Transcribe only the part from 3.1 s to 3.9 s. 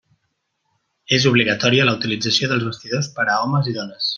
per a homes i